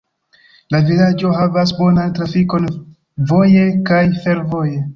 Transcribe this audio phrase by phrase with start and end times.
[0.75, 2.67] La vilaĝo havas bonan trafikon
[3.33, 4.85] voje kaj fervoje.